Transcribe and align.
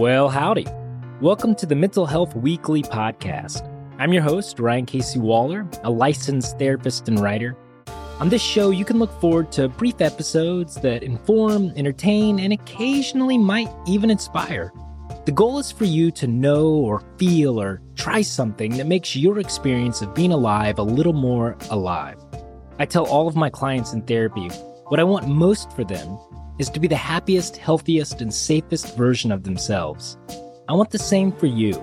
Well, 0.00 0.30
howdy. 0.30 0.66
Welcome 1.20 1.54
to 1.56 1.66
the 1.66 1.74
Mental 1.74 2.06
Health 2.06 2.34
Weekly 2.34 2.82
podcast. 2.82 3.70
I'm 3.98 4.14
your 4.14 4.22
host, 4.22 4.58
Ryan 4.58 4.86
Casey 4.86 5.18
Waller, 5.18 5.68
a 5.84 5.90
licensed 5.90 6.58
therapist 6.58 7.08
and 7.08 7.20
writer. 7.20 7.54
On 8.18 8.30
this 8.30 8.40
show, 8.40 8.70
you 8.70 8.86
can 8.86 8.98
look 8.98 9.12
forward 9.20 9.52
to 9.52 9.68
brief 9.68 10.00
episodes 10.00 10.76
that 10.76 11.02
inform, 11.02 11.74
entertain, 11.76 12.40
and 12.40 12.54
occasionally 12.54 13.36
might 13.36 13.68
even 13.86 14.08
inspire. 14.08 14.72
The 15.26 15.32
goal 15.32 15.58
is 15.58 15.70
for 15.70 15.84
you 15.84 16.10
to 16.12 16.26
know 16.26 16.68
or 16.68 17.02
feel 17.18 17.60
or 17.60 17.82
try 17.94 18.22
something 18.22 18.78
that 18.78 18.86
makes 18.86 19.14
your 19.14 19.38
experience 19.38 20.00
of 20.00 20.14
being 20.14 20.32
alive 20.32 20.78
a 20.78 20.82
little 20.82 21.12
more 21.12 21.58
alive. 21.68 22.16
I 22.78 22.86
tell 22.86 23.04
all 23.04 23.28
of 23.28 23.36
my 23.36 23.50
clients 23.50 23.92
in 23.92 24.00
therapy 24.00 24.48
what 24.88 24.98
I 24.98 25.04
want 25.04 25.28
most 25.28 25.70
for 25.72 25.84
them 25.84 26.18
is 26.60 26.68
to 26.68 26.78
be 26.78 26.86
the 26.86 26.94
happiest, 26.94 27.56
healthiest, 27.56 28.20
and 28.20 28.32
safest 28.32 28.94
version 28.94 29.32
of 29.32 29.44
themselves. 29.44 30.18
I 30.68 30.74
want 30.74 30.90
the 30.90 30.98
same 30.98 31.32
for 31.32 31.46
you 31.46 31.82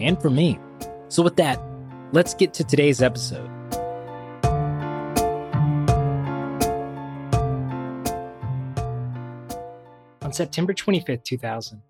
and 0.00 0.18
for 0.20 0.30
me. 0.30 0.58
So, 1.08 1.22
with 1.22 1.36
that, 1.36 1.60
let's 2.12 2.32
get 2.32 2.54
to 2.54 2.64
today's 2.64 3.02
episode. 3.02 3.50
On 10.22 10.32
September 10.32 10.72
25th, 10.72 11.24
2000, 11.24 11.82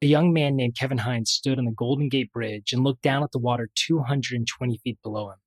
a 0.00 0.06
young 0.06 0.32
man 0.32 0.54
named 0.54 0.76
Kevin 0.78 0.98
Hines 0.98 1.32
stood 1.32 1.58
on 1.58 1.64
the 1.64 1.72
Golden 1.72 2.08
Gate 2.08 2.32
Bridge 2.32 2.72
and 2.72 2.84
looked 2.84 3.02
down 3.02 3.24
at 3.24 3.32
the 3.32 3.40
water 3.40 3.68
220 3.74 4.78
feet 4.84 4.98
below 5.02 5.30
him. 5.30 5.38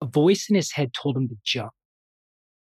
A 0.00 0.06
voice 0.06 0.46
in 0.48 0.54
his 0.54 0.70
head 0.70 0.92
told 0.94 1.16
him 1.16 1.26
to 1.26 1.36
jump. 1.44 1.72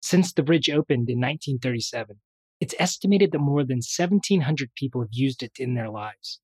Since 0.03 0.35
the 0.35 0.43
bridge 0.43 0.69
opened 0.69 1.09
in 1.09 1.19
1937, 1.19 2.19
it's 2.61 2.75
estimated 2.79 3.33
that 3.33 3.39
more 3.39 3.65
than 3.65 3.79
1,700 3.79 4.71
people 4.77 5.01
have 5.01 5.11
used 5.13 5.43
it 5.43 5.53
in 5.59 5.75
their 5.75 5.91
lives. 5.91 6.41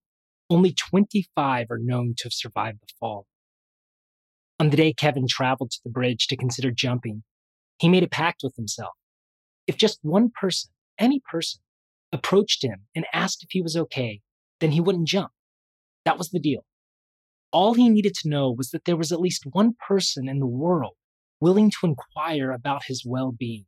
Only 0.49 0.73
25 0.73 1.71
are 1.71 1.79
known 1.79 2.15
to 2.19 2.25
have 2.25 2.33
survived 2.33 2.80
the 2.80 2.93
fall. 2.99 3.27
On 4.59 4.71
the 4.71 4.77
day 4.77 4.93
Kevin 4.93 5.27
traveled 5.29 5.71
to 5.71 5.80
the 5.85 5.91
bridge 5.91 6.27
to 6.27 6.37
consider 6.37 6.71
jumping, 6.71 7.23
he 7.79 7.89
made 7.89 8.02
a 8.02 8.09
pact 8.09 8.43
with 8.43 8.57
himself. 8.57 8.93
If 9.67 9.77
just 9.77 10.01
one 10.02 10.30
person, 10.39 10.71
any 10.99 11.23
person, 11.30 11.61
approached 12.13 12.65
him 12.65 12.87
and 12.95 13.07
asked 13.13 13.43
if 13.43 13.51
he 13.52 13.63
was 13.63 13.77
okay, 13.77 14.21
then 14.59 14.73
he 14.73 14.80
wouldn't 14.80 15.09
jump. 15.09 15.30
That 16.05 16.19
was 16.19 16.30
the 16.30 16.41
deal. 16.41 16.65
All 17.52 17.74
he 17.74 17.89
needed 17.89 18.15
to 18.17 18.29
know 18.29 18.51
was 18.51 18.71
that 18.71 18.85
there 18.85 18.97
was 18.97 19.13
at 19.13 19.21
least 19.21 19.45
one 19.51 19.74
person 19.89 20.29
in 20.29 20.41
the 20.41 20.47
world 20.47 20.95
willing 21.41 21.71
to 21.71 21.87
inquire 21.87 22.52
about 22.52 22.85
his 22.85 23.05
well 23.05 23.33
being. 23.33 23.65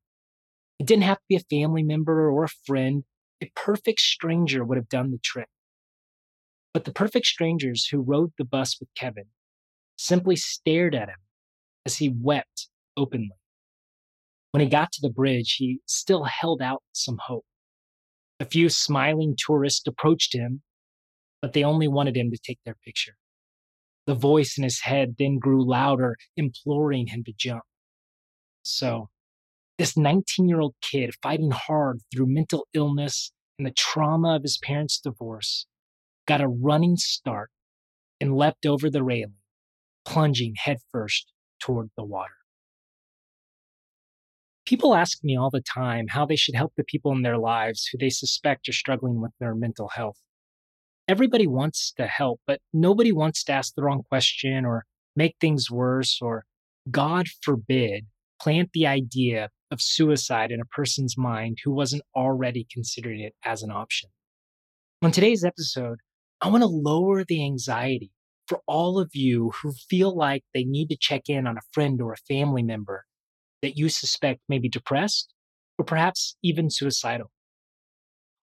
It 0.82 0.86
didn't 0.86 1.04
have 1.04 1.18
to 1.18 1.24
be 1.28 1.36
a 1.36 1.40
family 1.40 1.84
member 1.84 2.28
or 2.28 2.42
a 2.42 2.48
friend. 2.48 3.04
A 3.40 3.52
perfect 3.54 4.00
stranger 4.00 4.64
would 4.64 4.76
have 4.76 4.88
done 4.88 5.12
the 5.12 5.18
trick. 5.22 5.46
But 6.74 6.86
the 6.86 6.92
perfect 6.92 7.26
strangers 7.26 7.86
who 7.86 8.00
rode 8.00 8.32
the 8.36 8.44
bus 8.44 8.80
with 8.80 8.88
Kevin 8.96 9.26
simply 9.96 10.34
stared 10.34 10.96
at 10.96 11.08
him 11.08 11.20
as 11.86 11.98
he 11.98 12.08
wept 12.08 12.68
openly. 12.96 13.36
When 14.50 14.60
he 14.60 14.68
got 14.68 14.90
to 14.90 15.00
the 15.00 15.12
bridge, 15.12 15.54
he 15.58 15.78
still 15.86 16.24
held 16.24 16.60
out 16.60 16.82
some 16.90 17.20
hope. 17.28 17.44
A 18.40 18.44
few 18.44 18.68
smiling 18.68 19.36
tourists 19.38 19.86
approached 19.86 20.34
him 20.34 20.62
but 21.40 21.52
they 21.52 21.62
only 21.62 21.86
wanted 21.86 22.16
him 22.16 22.32
to 22.32 22.38
take 22.38 22.58
their 22.64 22.76
picture. 22.84 23.16
The 24.06 24.14
voice 24.16 24.58
in 24.58 24.64
his 24.64 24.80
head 24.80 25.14
then 25.16 25.38
grew 25.38 25.64
louder, 25.64 26.16
imploring 26.36 27.06
him 27.06 27.22
to 27.24 27.32
jump. 27.36 27.62
So, 28.64 29.10
this 29.82 29.96
19 29.96 30.48
year 30.48 30.60
old 30.60 30.76
kid 30.80 31.12
fighting 31.20 31.50
hard 31.50 31.98
through 32.14 32.32
mental 32.32 32.68
illness 32.72 33.32
and 33.58 33.66
the 33.66 33.72
trauma 33.72 34.36
of 34.36 34.42
his 34.42 34.56
parents' 34.62 35.00
divorce 35.00 35.66
got 36.24 36.40
a 36.40 36.46
running 36.46 36.96
start 36.96 37.50
and 38.20 38.36
leapt 38.36 38.64
over 38.64 38.88
the 38.88 39.02
railing, 39.02 39.34
plunging 40.04 40.54
headfirst 40.56 41.32
toward 41.60 41.90
the 41.96 42.04
water. 42.04 42.36
People 44.64 44.94
ask 44.94 45.18
me 45.24 45.36
all 45.36 45.50
the 45.50 45.60
time 45.60 46.06
how 46.10 46.24
they 46.26 46.36
should 46.36 46.54
help 46.54 46.72
the 46.76 46.84
people 46.84 47.10
in 47.10 47.22
their 47.22 47.38
lives 47.38 47.88
who 47.90 47.98
they 47.98 48.08
suspect 48.08 48.68
are 48.68 48.72
struggling 48.72 49.20
with 49.20 49.32
their 49.40 49.56
mental 49.56 49.88
health 49.88 50.20
everybody 51.08 51.48
wants 51.48 51.92
to 51.96 52.06
help, 52.06 52.40
but 52.46 52.60
nobody 52.72 53.10
wants 53.10 53.42
to 53.42 53.52
ask 53.52 53.74
the 53.74 53.82
wrong 53.82 54.02
question 54.08 54.64
or 54.64 54.84
make 55.16 55.34
things 55.40 55.68
worse 55.68 56.20
or, 56.22 56.44
God 56.90 57.26
forbid, 57.42 58.06
plant 58.40 58.70
the 58.72 58.86
idea 58.86 59.50
of 59.72 59.80
suicide 59.80 60.52
in 60.52 60.60
a 60.60 60.66
person's 60.66 61.16
mind 61.16 61.58
who 61.64 61.72
wasn't 61.72 62.02
already 62.14 62.66
considering 62.70 63.20
it 63.20 63.34
as 63.44 63.62
an 63.62 63.70
option. 63.70 64.10
On 65.02 65.10
today's 65.10 65.42
episode, 65.42 65.98
I 66.40 66.48
want 66.48 66.62
to 66.62 66.68
lower 66.68 67.24
the 67.24 67.42
anxiety 67.42 68.12
for 68.46 68.60
all 68.68 68.98
of 68.98 69.10
you 69.14 69.52
who 69.62 69.72
feel 69.88 70.14
like 70.14 70.44
they 70.52 70.64
need 70.64 70.88
to 70.88 70.96
check 70.96 71.22
in 71.28 71.46
on 71.46 71.56
a 71.56 71.68
friend 71.72 72.00
or 72.00 72.12
a 72.12 72.16
family 72.28 72.62
member 72.62 73.04
that 73.62 73.76
you 73.78 73.88
suspect 73.88 74.40
may 74.48 74.58
be 74.58 74.68
depressed 74.68 75.32
or 75.78 75.84
perhaps 75.84 76.36
even 76.42 76.68
suicidal. 76.68 77.30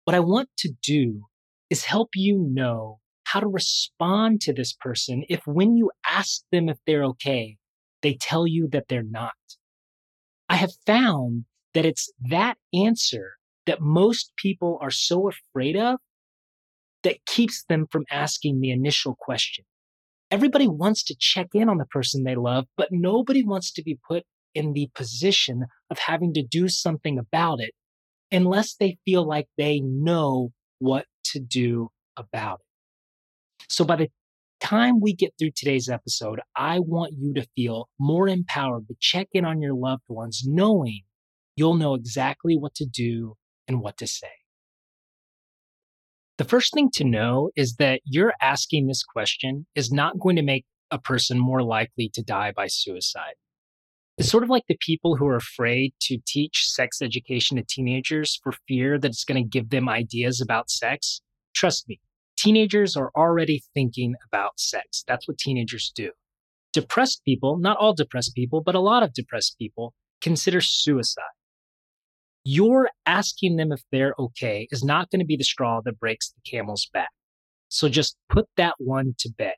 What 0.06 0.16
I 0.16 0.20
want 0.22 0.50
to 0.60 0.74
do 0.82 1.26
is 1.70 1.86
help 1.86 2.10
you 2.16 2.48
know 2.52 3.00
how 3.26 3.40
to 3.40 3.48
respond 3.48 4.42
to 4.42 4.54
this 4.54 4.74
person 4.74 5.24
if 5.30 5.42
when 5.46 5.78
you 5.78 5.92
ask 6.06 6.42
them 6.52 6.68
if 6.68 6.78
they're 6.88 7.04
okay, 7.04 7.58
they 8.02 8.16
tell 8.16 8.48
you 8.48 8.68
that 8.72 8.86
they're 8.88 9.04
not. 9.04 9.34
I 10.50 10.56
have 10.56 10.72
found 10.86 11.46
that 11.74 11.86
it's 11.86 12.12
that 12.30 12.58
answer 12.74 13.34
that 13.66 13.82
most 13.82 14.32
people 14.36 14.80
are 14.82 14.92
so 14.92 15.30
afraid 15.30 15.78
of 15.78 16.00
that 17.04 17.24
keeps 17.26 17.64
them 17.70 17.86
from 17.92 18.06
asking 18.12 18.60
the 18.60 18.72
initial 18.72 19.16
question. 19.18 19.64
Everybody 20.32 20.68
wants 20.68 21.04
to 21.06 21.16
check 21.18 21.50
in 21.54 21.70
on 21.70 21.78
the 21.78 21.86
person 21.86 22.24
they 22.24 22.36
love, 22.36 22.66
but 22.76 22.90
nobody 22.92 23.44
wants 23.44 23.72
to 23.74 23.84
be 23.84 24.00
put 24.08 24.24
in 24.56 24.74
the 24.74 24.90
position 24.96 25.66
of 25.90 26.00
having 26.00 26.34
to 26.34 26.44
do 26.44 26.68
something 26.68 27.18
about 27.18 27.60
it 27.60 27.74
unless 28.32 28.76
they 28.76 28.98
feel 29.06 29.26
like 29.28 29.48
they 29.58 29.80
know 29.80 30.52
what 30.80 31.06
to 31.26 31.40
do 31.40 31.90
about 32.18 32.60
it. 32.60 33.66
So 33.70 33.86
by 33.86 33.96
the 33.96 34.10
time 34.60 35.00
we 35.00 35.14
get 35.14 35.34
through 35.38 35.52
today's 35.56 35.90
episode, 35.90 36.40
I 36.56 36.80
want 36.80 37.14
you 37.18 37.34
to 37.34 37.48
feel 37.56 37.90
more 38.00 38.28
empowered 38.28 38.88
to 38.88 38.96
check 39.00 39.28
in 39.34 39.46
on 39.46 39.62
your 39.62 39.74
loved 39.74 40.04
ones, 40.08 40.44
knowing 40.46 41.02
you'll 41.56 41.76
know 41.76 41.94
exactly 41.94 42.58
what 42.58 42.76
to 42.76 42.86
do 42.86 43.36
and 43.68 43.82
what 43.82 43.98
to 43.98 44.08
say. 44.08 44.32
The 46.38 46.46
first 46.46 46.74
thing 46.74 46.90
to 46.92 47.04
know 47.04 47.52
is 47.56 47.76
that 47.76 48.02
you're 48.06 48.34
asking 48.42 48.88
this 48.88 49.04
question 49.04 49.66
is 49.76 49.92
not 49.92 50.20
going 50.20 50.38
to 50.38 50.42
make 50.42 50.66
a 50.90 50.98
person 50.98 51.38
more 51.38 51.62
likely 51.64 52.10
to 52.14 52.24
die 52.24 52.54
by 52.56 52.68
suicide. 52.68 53.34
It's 54.18 54.30
sort 54.30 54.44
of 54.44 54.50
like 54.50 54.64
the 54.68 54.78
people 54.80 55.16
who 55.16 55.28
are 55.28 55.36
afraid 55.36 55.94
to 56.02 56.18
teach 56.26 56.70
sex 56.70 57.02
education 57.02 57.58
to 57.58 57.64
teenagers 57.64 58.40
for 58.44 58.54
fear 58.68 58.98
that 59.00 59.10
it's 59.10 59.24
going 59.24 59.42
to 59.44 59.50
give 59.50 59.70
them 59.70 59.88
ideas 59.88 60.42
about 60.42 60.70
sex. 60.70 61.22
Trust 61.54 61.88
me, 61.88 62.00
teenagers 62.40 62.96
are 62.96 63.12
already 63.16 63.62
thinking 63.74 64.16
about 64.28 64.60
sex. 64.60 65.04
That's 65.08 65.28
what 65.28 65.38
teenagers 65.38 65.92
do. 65.94 66.12
Depressed 66.72 67.22
people, 67.26 67.58
not 67.58 67.78
all 67.78 67.94
depressed 67.94 68.34
people, 68.34 68.62
but 68.62 68.76
a 68.76 68.80
lot 68.80 69.04
of 69.04 69.14
depressed 69.14 69.58
people, 69.60 69.94
consider 70.22 70.62
suicide. 70.62 71.24
Your 72.46 72.90
asking 73.06 73.58
them 73.58 73.72
if 73.72 73.82
they're 73.92 74.16
okay 74.18 74.68
is 74.72 74.84
not 74.84 75.10
going 75.12 75.20
to 75.20 75.26
be 75.26 75.36
the 75.36 75.44
straw 75.44 75.82
that 75.84 76.00
breaks 76.00 76.30
the 76.30 76.42
camel's 76.50 76.90
back. 76.94 77.10
So 77.68 77.90
just 77.90 78.16
put 78.30 78.48
that 78.56 78.76
one 78.78 79.16
to 79.20 79.30
bed. 79.38 79.56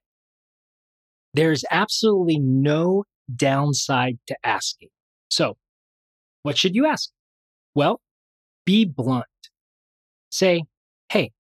There's 1.34 1.64
absolutely 1.70 2.40
no 2.40 3.03
downside 3.34 4.18
to 4.28 4.36
asking. 4.44 4.90
So, 5.30 5.56
what 6.44 6.58
should 6.58 6.75
you 6.75 6.86
ask? 6.86 7.09
Well, 7.75 8.02
be 8.66 8.84
blunt. 8.84 9.25
Say, 10.30 10.64
hey, 11.09 11.32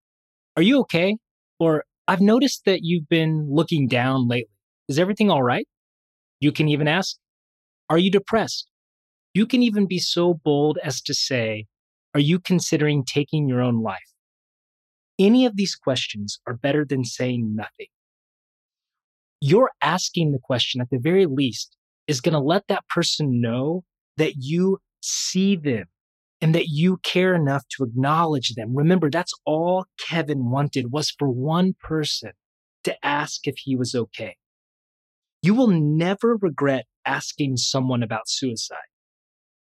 are 0.55 0.61
you 0.61 0.79
okay? 0.81 1.17
Or 1.61 1.83
I've 2.07 2.21
noticed 2.21 2.65
that 2.65 2.79
you've 2.81 3.07
been 3.07 3.47
looking 3.47 3.87
down 3.87 4.27
lately. 4.27 4.49
Is 4.89 4.97
everything 4.97 5.29
all 5.29 5.43
right? 5.43 5.67
You 6.39 6.51
can 6.51 6.67
even 6.67 6.87
ask, 6.87 7.17
are 7.87 7.99
you 7.99 8.09
depressed? 8.09 8.67
You 9.35 9.45
can 9.45 9.61
even 9.61 9.85
be 9.85 9.99
so 9.99 10.33
bold 10.33 10.79
as 10.83 11.03
to 11.03 11.13
say, 11.13 11.67
are 12.15 12.19
you 12.19 12.39
considering 12.39 13.05
taking 13.05 13.47
your 13.47 13.61
own 13.61 13.83
life? 13.83 14.11
Any 15.19 15.45
of 15.45 15.55
these 15.55 15.75
questions 15.75 16.39
are 16.47 16.55
better 16.55 16.83
than 16.83 17.05
saying 17.05 17.55
nothing. 17.55 17.89
You're 19.39 19.69
asking 19.83 20.31
the 20.31 20.39
question 20.39 20.81
at 20.81 20.89
the 20.89 20.97
very 20.97 21.27
least 21.27 21.77
is 22.07 22.21
going 22.21 22.33
to 22.33 22.39
let 22.39 22.63
that 22.69 22.87
person 22.89 23.39
know 23.39 23.83
that 24.17 24.33
you 24.37 24.79
see 25.03 25.55
them 25.55 25.85
and 26.41 26.55
that 26.55 26.67
you 26.69 26.97
care 26.97 27.35
enough 27.35 27.63
to 27.69 27.83
acknowledge 27.83 28.55
them. 28.55 28.75
Remember, 28.75 29.09
that's 29.09 29.33
all 29.45 29.85
Kevin 29.99 30.49
wanted 30.49 30.91
was 30.91 31.11
for 31.11 31.29
one 31.29 31.75
person 31.79 32.31
to 32.83 33.05
ask 33.05 33.47
if 33.47 33.55
he 33.59 33.75
was 33.75 33.93
okay. 33.93 34.35
You 35.43 35.53
will 35.53 35.67
never 35.67 36.37
regret 36.41 36.85
asking 37.05 37.57
someone 37.57 38.03
about 38.03 38.27
suicide. 38.27 38.77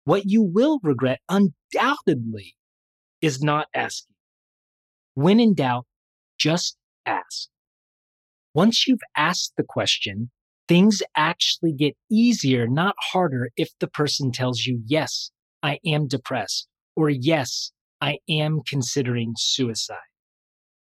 What 0.04 0.24
you 0.26 0.42
will 0.42 0.80
regret 0.82 1.20
undoubtedly 1.28 2.56
is 3.22 3.40
not 3.40 3.68
asking. 3.74 4.14
When 5.14 5.40
in 5.40 5.54
doubt, 5.54 5.86
just 6.38 6.76
ask. 7.06 7.48
Once 8.52 8.86
you've 8.86 9.00
asked 9.16 9.54
the 9.56 9.64
question, 9.64 10.30
things 10.68 11.02
actually 11.16 11.72
get 11.72 11.96
easier, 12.10 12.66
not 12.66 12.94
harder, 13.12 13.50
if 13.56 13.70
the 13.80 13.88
person 13.88 14.32
tells 14.32 14.62
you, 14.66 14.82
Yes, 14.86 15.30
I 15.64 15.78
am 15.86 16.08
depressed, 16.08 16.68
or 16.94 17.08
Yes, 17.08 17.72
I 17.98 18.18
am 18.28 18.60
considering 18.68 19.32
suicide. 19.38 19.96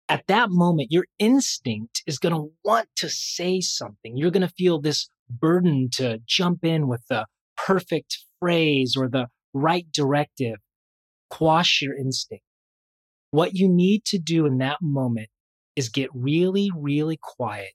At 0.08 0.26
that 0.26 0.50
moment, 0.50 0.90
your 0.90 1.06
instinct 1.20 2.02
is 2.04 2.18
going 2.18 2.34
to 2.34 2.52
want 2.64 2.88
to 2.96 3.08
say 3.08 3.60
something. 3.60 4.16
You're 4.16 4.32
going 4.32 4.46
to 4.46 4.54
feel 4.58 4.80
this 4.80 5.08
burden 5.30 5.88
to 5.92 6.18
jump 6.26 6.64
in 6.64 6.88
with 6.88 7.04
the 7.08 7.26
perfect 7.56 8.18
phrase 8.40 8.96
or 8.98 9.08
the 9.08 9.28
right 9.54 9.86
directive. 9.92 10.56
Quash 11.30 11.80
your 11.80 11.96
instinct. 11.96 12.44
What 13.30 13.54
you 13.54 13.68
need 13.68 14.04
to 14.06 14.18
do 14.18 14.46
in 14.46 14.58
that 14.58 14.78
moment 14.82 15.28
is 15.76 15.90
get 15.90 16.10
really, 16.12 16.72
really 16.76 17.20
quiet 17.22 17.72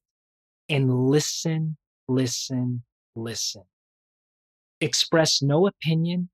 and 0.67 0.93
listen, 0.93 1.77
listen, 2.09 2.83
listen. 3.15 3.63
Express 4.81 5.41
no 5.41 5.67
opinion, 5.67 6.29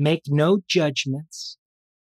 make 0.00 0.22
no 0.26 0.60
judgments, 0.66 1.58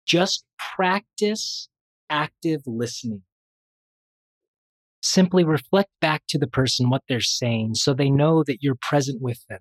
just 0.06 0.46
practice 0.58 1.68
active 2.10 2.62
listening. 2.66 3.24
Simply 5.02 5.44
reflect 5.44 5.90
back 6.00 6.24
to 6.30 6.38
the 6.38 6.48
person 6.48 6.90
what 6.90 7.04
they're 7.10 7.20
saying 7.20 7.76
so 7.76 7.94
they 7.94 8.10
know 8.10 8.44
that 8.46 8.60
you're 8.62 8.78
present 8.82 9.22
with 9.22 9.46
them. 9.50 9.60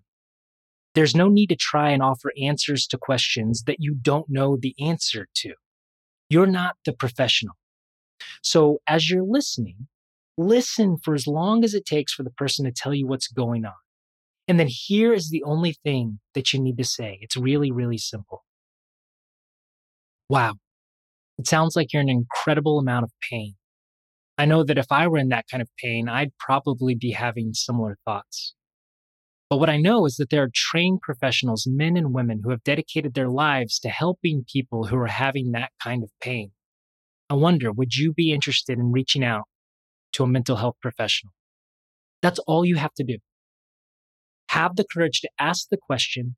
There's 0.95 1.17
no 1.17 1.29
need 1.29 1.49
to 1.49 1.57
try 1.57 1.91
and 1.91 2.03
offer 2.03 2.33
answers 2.41 2.87
to 2.89 2.99
questions 2.99 3.65
that 3.67 3.79
you 3.81 3.95
don't 4.01 4.27
know 4.29 4.57
the 4.57 4.75
answer 4.79 5.27
to. 5.37 5.55
You're 6.29 6.47
not 6.47 6.77
the 6.85 6.93
professional. 6.93 7.55
So 8.43 8.79
as 8.87 9.11
you're 9.11 9.25
listening, 9.25 9.89
listen 10.39 10.97
for 11.03 11.15
as 11.15 11.27
long 11.27 11.65
as 11.65 11.75
it 11.75 11.87
takes 11.87 12.13
for 12.13 12.23
the 12.23 12.31
person 12.31 12.65
to 12.67 12.73
tell 12.73 12.95
you 12.95 13.07
what's 13.07 13.29
going 13.29 13.65
on. 13.65 13.73
And 14.49 14.59
then 14.59 14.69
here 14.69 15.13
is 15.13 15.31
the 15.31 15.45
only 15.45 15.77
thing 15.85 16.19
that 16.35 16.53
you 16.53 16.61
need 16.61 16.77
to 16.79 16.85
say. 16.85 17.19
It's 17.23 17.37
really, 17.37 17.71
really 17.71 17.99
simple. 17.99 18.45
Wow, 20.29 20.55
it 21.39 21.47
sounds 21.47 21.77
like 21.77 21.93
you're 21.93 22.03
in 22.03 22.09
an 22.09 22.17
incredible 22.17 22.79
amount 22.79 23.05
of 23.05 23.13
pain. 23.31 23.55
I 24.39 24.45
know 24.47 24.65
that 24.65 24.79
if 24.79 24.87
I 24.91 25.07
were 25.07 25.19
in 25.19 25.29
that 25.29 25.45
kind 25.51 25.61
of 25.61 25.69
pain, 25.79 26.09
I'd 26.09 26.37
probably 26.39 26.95
be 26.95 27.13
having 27.13 27.53
similar 27.53 27.99
thoughts. 28.05 28.55
But 29.51 29.59
what 29.59 29.69
I 29.69 29.77
know 29.77 30.07
is 30.07 30.17
that 30.17 30.31
there 30.31 30.45
are 30.45 30.51
trained 30.55 31.03
professionals, 31.03 31.67
men 31.69 31.97
and 31.99 32.15
women, 32.15 32.41
who 32.43 32.51
have 32.51 32.65
dedicated 32.65 33.13
their 33.13 33.29
lives 33.29 33.79
to 33.81 33.91
helping 33.91 34.47
people 34.51 34.87
who 34.87 34.97
are 34.97 35.09
having 35.09 35.53
that 35.53 35.73
kind 35.83 36.03
of 36.03 36.11
pain. 36.21 36.53
I 37.29 37.35
wonder, 37.35 37.71
would 37.71 37.95
you 37.95 38.15
be 38.15 38.33
interested 38.33 38.79
in 38.79 38.93
reaching 38.93 39.23
out 39.23 39.45
to 40.13 40.25
a 40.25 40.27
mental 40.27 40.57
health 40.57 40.77
professional? 40.81 41.35
That's 42.23 42.39
all 42.41 42.65
you 42.65 42.77
have 42.77 42.95
to 42.95 43.05
do. 43.05 43.19
Have 44.53 44.77
the 44.77 44.85
courage 44.85 45.23
to 45.23 45.31
ask 45.39 45.69
the 45.71 45.79
question, 45.79 46.37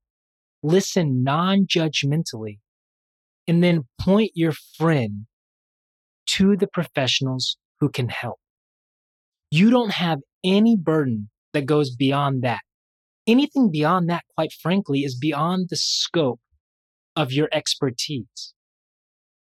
listen 0.63 1.25
non 1.25 1.67
judgmentally, 1.67 2.61
and 3.49 3.61
then 3.61 3.89
point 4.01 4.31
your 4.37 4.53
friend 4.79 5.27
to 6.27 6.57
the 6.57 6.69
professionals 6.69 7.57
who 7.81 7.89
can 7.89 8.09
help. 8.09 8.39
You 9.51 9.69
don't 9.69 9.91
have 9.91 10.21
any 10.45 10.77
burden 10.77 11.29
that 11.55 11.67
goes 11.67 11.93
beyond 11.93 12.45
that. 12.45 12.61
Anything 13.27 13.73
beyond 13.73 14.09
that, 14.11 14.23
quite 14.37 14.53
frankly, 14.53 15.01
is 15.01 15.19
beyond 15.19 15.67
the 15.71 15.77
scope 15.77 16.39
of 17.17 17.33
your 17.33 17.49
expertise. 17.51 18.54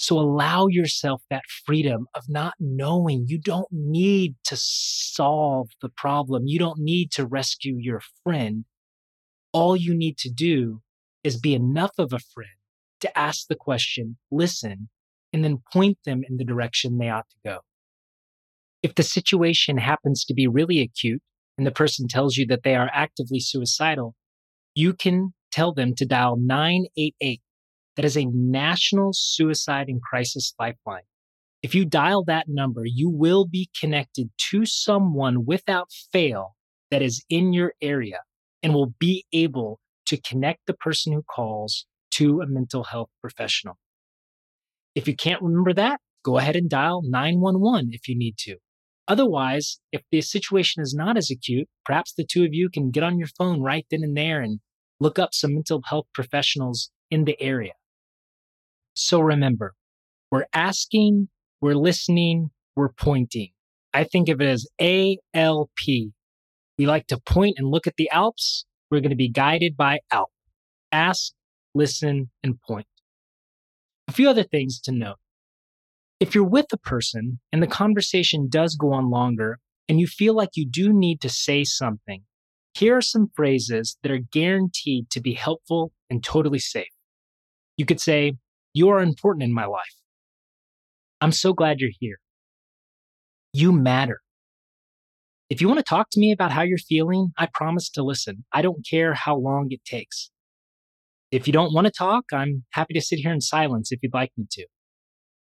So 0.02 0.18
allow 0.18 0.66
yourself 0.66 1.22
that 1.30 1.44
freedom 1.64 2.08
of 2.16 2.24
not 2.28 2.56
knowing. 2.60 3.26
You 3.28 3.38
don't 3.38 3.68
need 3.72 4.34
to 4.46 4.56
solve 4.58 5.70
the 5.80 5.90
problem. 5.90 6.48
You 6.48 6.58
don't 6.58 6.80
need 6.80 7.12
to 7.12 7.26
rescue 7.28 7.76
your 7.78 8.02
friend. 8.24 8.66
All 9.54 9.78
you 9.78 9.96
need 9.96 10.18
to 10.18 10.32
do 10.32 10.82
is 11.24 11.40
be 11.40 11.54
enough 11.54 11.92
of 12.00 12.14
a 12.14 12.20
friend 12.34 12.50
to 13.02 13.16
ask 13.16 13.46
the 13.48 13.56
question, 13.56 14.18
listen, 14.32 14.90
and 15.32 15.44
then 15.44 15.62
point 15.72 16.00
them 16.04 16.24
in 16.28 16.38
the 16.38 16.46
direction 16.46 16.98
they 16.98 17.10
ought 17.10 17.30
to 17.30 17.50
go. 17.50 17.60
If 18.82 18.96
the 18.96 19.04
situation 19.04 19.78
happens 19.78 20.26
to 20.26 20.34
be 20.34 20.48
really 20.48 20.80
acute 20.80 21.22
and 21.60 21.68
the 21.68 21.72
person 21.72 22.08
tells 22.08 22.38
you 22.38 22.48
that 22.48 22.64
they 22.64 22.74
are 22.74 22.90
actively 22.92 23.40
suicidal, 23.40 24.16
you 24.74 24.94
can 24.94 25.36
tell 25.52 25.76
them 25.76 25.94
to 25.98 26.08
dial 26.08 26.38
988. 26.38 27.40
That 27.96 28.06
is 28.06 28.18
a 28.18 28.26
national 28.26 29.12
suicide 29.14 29.88
and 29.88 30.02
crisis 30.02 30.54
lifeline. 30.60 31.04
If 31.62 31.76
you 31.76 31.86
dial 31.86 32.24
that 32.26 32.46
number, 32.48 32.84
you 32.86 33.10
will 33.10 33.46
be 33.46 33.70
connected 33.80 34.30
to 34.50 34.66
someone 34.66 35.46
without 35.46 35.90
fail 36.12 36.56
that 36.90 37.02
is 37.02 37.24
in 37.30 37.54
your 37.54 37.74
area 37.82 38.22
and 38.64 38.74
will 38.74 38.94
be 39.00 39.26
able 39.32 39.80
to 40.08 40.20
connect 40.22 40.62
the 40.66 40.74
person 40.74 41.14
who 41.14 41.24
calls 41.24 41.86
to 42.12 42.42
a 42.42 42.48
mental 42.48 42.86
health 42.86 43.10
professional. 43.22 43.78
If 44.96 45.08
you 45.08 45.16
can't 45.16 45.42
remember 45.42 45.74
that, 45.74 46.00
go 46.24 46.38
ahead 46.38 46.56
and 46.56 46.70
dial 46.70 47.02
911 47.04 47.92
if 47.94 48.08
you 48.08 48.18
need 48.18 48.38
to. 48.40 48.58
Otherwise, 49.08 49.80
if 49.92 50.02
the 50.12 50.22
situation 50.22 50.82
is 50.82 50.94
not 50.94 51.18
as 51.18 51.30
acute, 51.30 51.68
perhaps 51.86 52.14
the 52.14 52.26
two 52.26 52.44
of 52.44 52.54
you 52.54 52.70
can 52.70 52.92
get 52.92 53.04
on 53.04 53.18
your 53.18 53.28
phone 53.38 53.62
right 53.62 53.86
then 53.92 54.04
and 54.04 54.16
there 54.16 54.42
and 54.42 54.60
look 55.00 55.18
up 55.18 55.34
some 55.34 55.54
mental 55.54 55.82
health 55.86 56.06
professionals 56.14 56.92
in 57.10 57.26
the 57.26 57.40
area. 57.42 57.74
So 59.02 59.20
remember, 59.20 59.74
we're 60.32 60.46
asking, 60.54 61.30
we're 61.60 61.76
listening, 61.76 62.52
we're 62.76 62.92
pointing. 62.92 63.50
I 63.94 64.04
think 64.04 64.30
of 64.30 64.40
it 64.42 64.48
as 64.48 64.68
ALP. 64.80 65.70
We 66.78 66.86
like 66.86 67.08
to 67.08 67.20
point 67.20 67.56
and 67.58 67.68
look 67.68 67.88
at 67.88 67.96
the 67.98 68.10
Alps. 68.12 68.66
We're 68.90 69.02
going 69.02 69.10
to 69.10 69.16
be 69.16 69.30
guided 69.30 69.76
by 69.76 70.00
ALP. 70.12 70.32
Ask, 70.92 71.34
listen, 71.74 72.30
and 72.44 72.62
point. 72.62 72.88
A 74.08 74.12
few 74.12 74.30
other 74.30 74.44
things 74.44 74.80
to 74.82 74.92
note. 74.92 75.18
If 76.20 76.36
you're 76.36 76.44
with 76.44 76.68
a 76.72 76.78
person 76.78 77.40
and 77.52 77.64
the 77.64 77.68
conversation 77.68 78.48
does 78.50 78.76
go 78.76 78.94
on 78.94 79.10
longer 79.10 79.60
and 79.90 80.00
you 80.00 80.08
feel 80.08 80.36
like 80.36 80.52
you 80.54 80.68
do 80.70 80.94
need 80.94 81.22
to 81.22 81.30
say 81.30 81.64
something, 81.64 82.24
here 82.74 82.96
are 82.98 83.02
some 83.02 83.32
phrases 83.36 83.98
that 84.04 84.12
are 84.12 84.20
guaranteed 84.20 85.10
to 85.10 85.20
be 85.20 85.34
helpful 85.34 85.92
and 86.10 86.24
totally 86.24 86.60
safe. 86.60 86.94
You 87.78 87.86
could 87.86 88.00
say, 88.00 88.34
You 88.74 88.90
are 88.90 89.02
important 89.02 89.44
in 89.44 89.54
my 89.54 89.66
life. 89.66 89.96
I'm 91.20 91.32
so 91.32 91.54
glad 91.54 91.80
you're 91.80 91.92
here. 92.00 92.20
You 93.54 93.72
matter. 93.72 94.22
If 95.50 95.60
you 95.60 95.68
want 95.68 95.80
to 95.80 95.84
talk 95.84 96.10
to 96.12 96.20
me 96.20 96.32
about 96.32 96.52
how 96.52 96.62
you're 96.62 96.78
feeling, 96.78 97.34
I 97.38 97.48
promise 97.54 97.90
to 97.92 98.04
listen. 98.04 98.46
I 98.54 98.62
don't 98.62 98.86
care 98.90 99.14
how 99.14 99.36
long 99.36 99.68
it 99.72 99.84
takes. 99.84 100.32
If 101.32 101.48
you 101.48 101.54
don't 101.54 101.74
want 101.74 101.88
to 101.88 101.92
talk, 101.92 102.26
I'm 102.32 102.64
happy 102.72 102.94
to 102.94 103.02
sit 103.02 103.20
here 103.20 103.34
in 103.34 103.42
silence 103.42 103.92
if 103.92 104.00
you'd 104.02 104.14
like 104.14 104.32
me 104.38 104.46
to. 104.52 104.66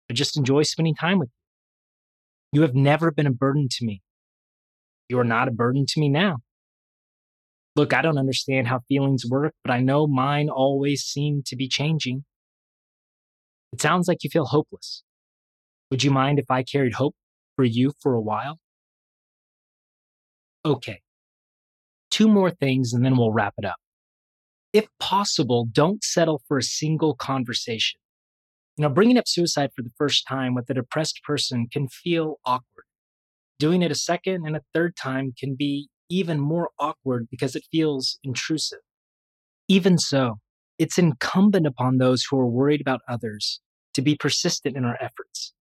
I 0.09 0.13
just 0.13 0.36
enjoy 0.36 0.63
spending 0.63 0.95
time 0.95 1.19
with 1.19 1.29
you. 1.29 2.59
You 2.59 2.62
have 2.63 2.74
never 2.74 3.12
been 3.12 3.27
a 3.27 3.31
burden 3.31 3.67
to 3.69 3.86
me. 3.86 4.01
You 5.07 5.19
are 5.19 5.24
not 5.24 5.48
a 5.48 5.51
burden 5.51 5.86
to 5.88 6.00
me 6.00 6.09
now. 6.09 6.38
Look, 7.75 7.93
I 7.93 8.01
don't 8.01 8.17
understand 8.17 8.67
how 8.67 8.81
feelings 8.88 9.24
work, 9.29 9.53
but 9.63 9.71
I 9.71 9.79
know 9.79 10.07
mine 10.07 10.50
always 10.50 11.03
seem 11.03 11.43
to 11.45 11.55
be 11.55 11.67
changing. 11.67 12.25
It 13.71 13.81
sounds 13.81 14.07
like 14.07 14.23
you 14.23 14.29
feel 14.29 14.45
hopeless. 14.45 15.03
Would 15.91 16.03
you 16.03 16.11
mind 16.11 16.39
if 16.39 16.49
I 16.49 16.63
carried 16.63 16.93
hope 16.93 17.15
for 17.55 17.63
you 17.63 17.91
for 18.01 18.13
a 18.13 18.21
while? 18.21 18.59
Okay. 20.65 21.01
Two 22.11 22.27
more 22.27 22.51
things 22.51 22.93
and 22.93 23.05
then 23.05 23.17
we'll 23.17 23.31
wrap 23.31 23.53
it 23.57 23.65
up 23.65 23.77
if 24.73 24.88
possible, 24.99 25.67
don't 25.71 26.03
settle 26.03 26.41
for 26.47 26.57
a 26.57 26.63
single 26.63 27.15
conversation. 27.15 27.99
You 28.77 28.83
know, 28.83 28.89
bringing 28.89 29.17
up 29.17 29.27
suicide 29.27 29.71
for 29.75 29.81
the 29.81 29.91
first 29.97 30.25
time 30.27 30.53
with 30.53 30.69
a 30.69 30.73
depressed 30.73 31.21
person 31.23 31.67
can 31.71 31.88
feel 31.88 32.35
awkward. 32.45 32.85
Doing 33.57 33.81
it 33.81 33.91
a 33.91 33.95
second 33.95 34.45
and 34.45 34.55
a 34.55 34.61
third 34.73 34.95
time 34.95 35.33
can 35.38 35.55
be 35.55 35.89
even 36.09 36.39
more 36.39 36.69
awkward 36.79 37.27
because 37.29 37.55
it 37.55 37.63
feels 37.71 38.19
intrusive. 38.23 38.79
Even 39.67 39.97
so, 39.97 40.35
it's 40.79 40.98
incumbent 40.98 41.67
upon 41.67 41.98
those 41.98 42.24
who 42.24 42.39
are 42.39 42.48
worried 42.48 42.81
about 42.81 43.01
others 43.07 43.59
to 43.93 44.01
be 44.01 44.15
persistent 44.15 44.75
in 44.75 44.86
our 44.86 44.98
efforts. 45.01 45.53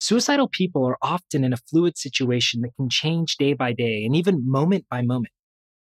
Suicidal 0.00 0.48
people 0.48 0.86
are 0.86 0.98
often 1.02 1.42
in 1.44 1.52
a 1.52 1.58
fluid 1.68 1.98
situation 1.98 2.60
that 2.60 2.74
can 2.76 2.88
change 2.88 3.36
day 3.36 3.54
by 3.54 3.72
day 3.72 4.04
and 4.04 4.14
even 4.14 4.48
moment 4.48 4.84
by 4.90 5.02
moment. 5.02 5.32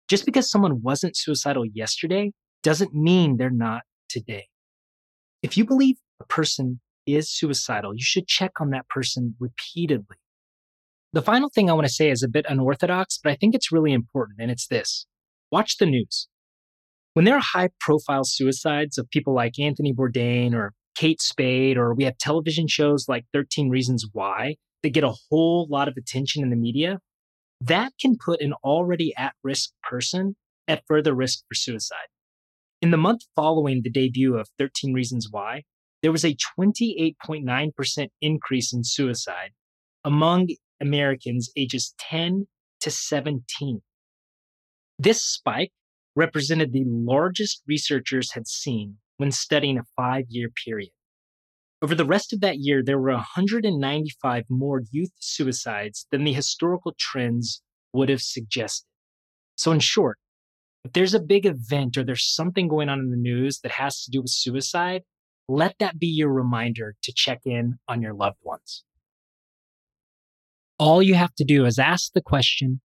Just 0.09 0.25
because 0.25 0.51
someone 0.51 0.83
wasn't 0.83 1.17
suicidal 1.17 1.65
yesterday 1.67 2.33
doesn't 2.63 2.95
mean 2.95 3.37
they're 3.37 3.51
not 3.51 3.83
today. 4.09 4.47
If 5.43 5.57
you 5.57 5.65
believe 5.65 5.97
a 6.21 6.25
person 6.25 6.81
is 7.07 7.31
suicidal, 7.31 7.95
you 7.95 8.03
should 8.03 8.27
check 8.27 8.61
on 8.61 8.71
that 8.71 8.89
person 8.89 9.35
repeatedly. 9.39 10.17
The 11.13 11.23
final 11.23 11.49
thing 11.49 11.71
I 11.71 11.75
want 11.75 11.87
to 11.87 11.93
say 11.93 12.11
is 12.11 12.23
a 12.23 12.29
bit 12.29 12.47
unorthodox, 12.49 13.19
but 13.23 13.33
I 13.33 13.37
think 13.37 13.55
it's 13.55 13.73
really 13.73 13.93
important, 13.93 14.41
and 14.41 14.51
it's 14.51 14.67
this 14.67 15.07
watch 15.51 15.79
the 15.79 15.87
news. 15.87 16.29
When 17.19 17.25
there 17.25 17.35
are 17.35 17.43
high 17.43 17.71
profile 17.81 18.23
suicides 18.23 18.97
of 18.97 19.11
people 19.11 19.35
like 19.35 19.59
Anthony 19.59 19.93
Bourdain 19.93 20.55
or 20.55 20.73
Kate 20.95 21.21
Spade, 21.21 21.77
or 21.77 21.93
we 21.93 22.05
have 22.05 22.17
television 22.17 22.69
shows 22.69 23.09
like 23.09 23.25
13 23.33 23.71
Reasons 23.71 24.07
Why, 24.13 24.55
that 24.85 24.91
get 24.91 25.03
a 25.03 25.17
whole 25.29 25.67
lot 25.69 25.89
of 25.89 25.97
attention 25.97 26.45
in 26.45 26.51
the 26.51 26.55
media, 26.55 27.01
that 27.61 27.93
can 28.01 28.17
put 28.25 28.41
an 28.41 28.53
already 28.63 29.13
at 29.19 29.33
risk 29.43 29.71
person 29.83 30.37
at 30.69 30.85
further 30.87 31.13
risk 31.13 31.41
for 31.49 31.57
suicide. 31.57 32.07
In 32.81 32.93
the 32.93 32.97
month 32.97 33.23
following 33.35 33.81
the 33.83 33.91
debut 33.91 34.37
of 34.37 34.49
13 34.57 34.93
Reasons 34.93 35.27
Why, 35.29 35.65
there 36.03 36.13
was 36.13 36.25
a 36.25 36.37
28.9% 36.57 38.09
increase 38.21 38.73
in 38.73 38.85
suicide 38.85 39.51
among 40.05 40.51
Americans 40.81 41.51
ages 41.57 41.97
10 41.99 42.47
to 42.79 42.91
17. 42.93 43.83
This 45.01 45.21
spike 45.21 45.73
represented 46.19 46.73
the 46.73 46.83
largest 46.85 47.63
researchers 47.69 48.33
had 48.33 48.49
seen 48.49 48.97
when 49.19 49.31
studying 49.31 49.79
a 49.79 49.85
five 49.97 50.25
year 50.29 50.49
period. 50.65 50.91
Over 51.81 51.95
the 51.95 52.05
rest 52.05 52.33
of 52.33 52.41
that 52.41 52.59
year, 52.59 52.83
there 52.83 52.99
were 52.99 53.13
195 53.13 54.45
more 54.51 54.83
youth 54.91 55.13
suicides 55.21 56.07
than 56.11 56.25
the 56.25 56.33
historical 56.33 56.93
trends 56.99 57.63
would 57.93 58.09
have 58.09 58.21
suggested. 58.21 58.85
So, 59.57 59.71
in 59.71 59.79
short, 59.79 60.19
if 60.85 60.93
there's 60.93 61.15
a 61.15 61.21
big 61.21 61.47
event 61.47 61.97
or 61.97 62.03
there's 62.03 62.35
something 62.35 62.67
going 62.67 62.89
on 62.89 62.99
in 62.99 63.11
the 63.11 63.17
news 63.17 63.61
that 63.61 63.73
has 63.73 64.03
to 64.03 64.11
do 64.11 64.21
with 64.21 64.31
suicide, 64.31 65.03
let 65.49 65.77
that 65.79 66.01
be 66.01 66.09
your 66.09 66.33
reminder 66.33 66.97
to 67.05 67.13
check 67.15 67.43
in 67.45 67.79
on 67.87 68.03
your 68.03 68.15
loved 68.15 68.39
ones. 68.43 68.85
All 70.81 71.01
you 71.01 71.15
have 71.15 71.35
to 71.37 71.45
do 71.45 71.65
is 71.65 71.79
ask 71.79 72.13
the 72.13 72.21
question, 72.21 72.81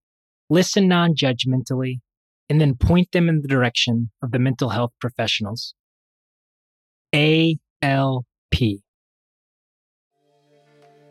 listen 0.51 0.87
non 0.87 1.15
judgmentally, 1.15 1.99
and 2.49 2.59
then 2.59 2.75
point 2.75 3.11
them 3.11 3.29
in 3.29 3.41
the 3.41 3.47
direction 3.47 4.11
of 4.21 4.31
the 4.31 4.39
mental 4.39 4.69
health 4.69 4.91
professionals. 4.99 5.73
ALP. 7.13 8.25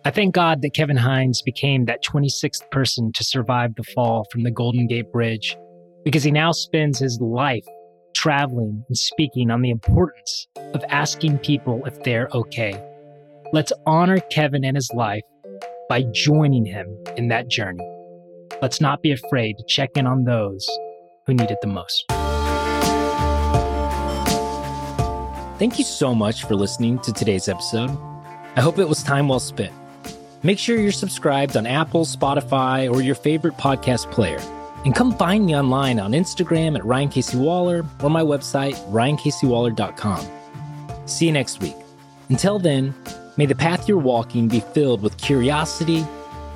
I 0.05 0.11
thank 0.11 0.35
God 0.35 0.63
that 0.63 0.75
Kevin 0.75 0.97
Hines 0.97 1.43
became 1.43 1.85
that 1.85 2.03
26th 2.05 2.69
person 2.73 3.13
to 3.13 3.23
survive 3.23 3.77
the 3.77 3.85
fall 3.85 4.27
from 4.33 4.43
the 4.43 4.51
Golden 4.51 4.89
Gate 4.89 5.13
Bridge 5.13 5.57
because 6.05 6.25
he 6.25 6.33
now 6.33 6.51
spends 6.51 6.99
his 6.99 7.21
life 7.21 7.65
traveling 8.15 8.85
and 8.89 8.99
speaking 8.99 9.51
on 9.51 9.63
the 9.63 9.71
importance 9.71 10.49
of 10.75 10.85
asking 10.89 11.39
people 11.39 11.83
if 11.87 12.03
they're 12.03 12.29
okay. 12.35 12.81
Let's 13.53 13.73
honor 13.87 14.19
Kevin 14.31 14.65
and 14.65 14.77
his 14.77 14.91
life 14.93 15.23
by 15.89 16.03
joining 16.13 16.65
him 16.65 16.89
in 17.17 17.29
that 17.29 17.49
journey. 17.49 17.87
Let's 18.61 18.81
not 18.81 19.03
be 19.03 19.13
afraid 19.13 19.57
to 19.59 19.65
check 19.69 19.91
in 19.95 20.07
on 20.07 20.25
those 20.25 20.69
who 21.27 21.35
need 21.35 21.51
it 21.51 21.59
the 21.61 21.69
most. 21.69 22.05
Thank 25.59 25.79
you 25.79 25.85
so 25.85 26.15
much 26.15 26.45
for 26.45 26.57
listening 26.57 26.99
to 27.01 27.13
today's 27.13 27.49
episode. 27.49 27.91
I 28.57 28.61
hope 28.61 28.79
it 28.79 28.89
was 28.89 29.03
time 29.03 29.29
well 29.29 29.39
spent. 29.39 29.73
Make 30.43 30.59
sure 30.59 30.77
you're 30.77 30.91
subscribed 30.91 31.57
on 31.57 31.67
Apple, 31.67 32.05
Spotify, 32.05 32.93
or 32.93 33.01
your 33.01 33.15
favorite 33.15 33.57
podcast 33.57 34.11
player. 34.11 34.41
And 34.85 34.95
come 34.95 35.17
find 35.17 35.47
me 35.47 35.57
online 35.57 36.01
on 36.01 36.13
Instagram 36.13 36.77
at 36.77 36.85
Ryan 36.85 37.09
Casey 37.09 37.39
Waller 37.39 37.87
or 38.03 38.11
my 38.11 38.23
website, 38.23 38.75
ryancaseywaller.com. 38.91 40.27
See 41.07 41.27
you 41.27 41.33
next 41.33 41.61
week. 41.61 41.77
Until 42.29 42.59
then, 42.59 42.93
may 43.37 43.47
the 43.47 43.55
path 43.55 43.87
you're 43.87 43.99
walking 43.99 44.49
be 44.49 44.61
filled 44.61 45.03
with 45.03 45.17
curiosity, 45.19 46.05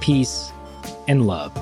peace, 0.00 0.50
and 1.06 1.26
love. 1.26 1.52